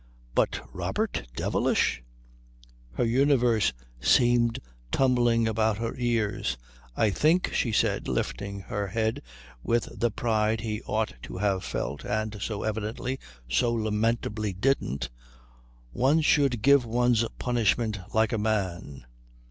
But 0.33 0.67
Robert 0.73 1.27
devilish? 1.35 2.01
Her 2.93 3.05
universe 3.05 3.71
seemed 3.99 4.59
tumbling 4.91 5.47
about 5.47 5.77
her 5.77 5.93
ears. 5.95 6.57
"I 6.97 7.11
think," 7.11 7.53
she 7.53 7.71
said, 7.71 8.07
lifting 8.07 8.61
her 8.61 8.87
head 8.87 9.21
with 9.61 9.87
the 9.99 10.09
pride 10.09 10.61
he 10.61 10.81
ought 10.87 11.13
to 11.21 11.37
have 11.37 11.63
felt 11.63 12.03
and 12.03 12.41
so 12.41 12.63
evidently, 12.63 13.19
so 13.47 13.71
lamentably, 13.71 14.53
didn't, 14.53 15.11
"one 15.91 16.21
should 16.21 16.63
give 16.63 16.83
one's 16.83 17.23
punishment 17.37 17.99
like 18.11 18.33
a 18.33 18.39
man." 18.39 19.05